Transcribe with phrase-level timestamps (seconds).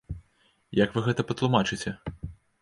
[0.83, 1.95] Як вы гэта патлумачыце?